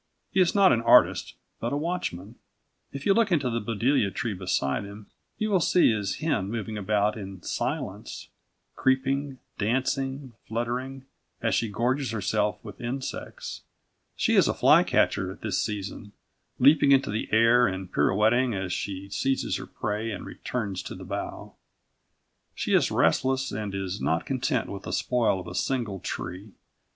He 0.31 0.39
is 0.39 0.55
not 0.55 0.73
an 0.73 0.81
artist 0.81 1.35
but 1.59 1.71
a 1.71 1.77
watchman. 1.77 2.33
If 2.91 3.05
you 3.05 3.13
look 3.13 3.31
into 3.31 3.51
the 3.51 3.61
buddleia 3.61 4.09
tree 4.11 4.33
beside 4.33 4.83
him, 4.83 5.05
you 5.37 5.51
will 5.51 5.59
see 5.59 5.91
his 5.91 6.15
hen 6.15 6.49
moving 6.49 6.75
about 6.75 7.15
in 7.15 7.43
silence, 7.43 8.29
creeping, 8.75 9.37
dancing, 9.59 10.33
fluttering, 10.47 11.05
as 11.39 11.53
she 11.53 11.69
gorges 11.69 12.09
herself 12.09 12.57
with 12.63 12.81
insects. 12.81 13.61
She 14.15 14.33
is 14.33 14.47
a 14.47 14.55
fly 14.55 14.81
catcher 14.81 15.31
at 15.31 15.41
this 15.41 15.61
season, 15.61 16.13
leaping 16.57 16.91
into 16.91 17.11
the 17.11 17.27
air 17.31 17.67
and 17.67 17.91
pirouetting 17.93 18.55
as 18.55 18.73
she 18.73 19.07
seizes 19.07 19.57
her 19.57 19.67
prey 19.67 20.09
and 20.09 20.25
returns 20.25 20.81
to 20.81 20.95
the 20.95 21.05
bough. 21.05 21.53
She 22.55 22.73
is 22.73 22.89
restless 22.89 23.51
and 23.51 23.75
is 23.75 24.01
not 24.01 24.25
content 24.25 24.67
with 24.67 24.81
the 24.81 24.93
spoil 24.93 25.39
of 25.39 25.45
a 25.45 25.53
single 25.53 25.99
tree. 25.99 26.53